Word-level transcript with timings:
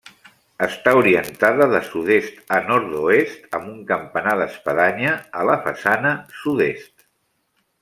Està 0.67 0.93
orientada 0.99 1.67
de 1.73 1.81
sud-est 1.89 2.39
a 2.57 2.59
nord-oest, 2.71 3.45
amb 3.59 3.69
un 3.75 3.85
campanar 3.93 4.35
d'espadanya 4.41 5.15
a 5.43 5.47
la 5.53 5.61
façana 5.69 6.17
sud-est. 6.43 7.09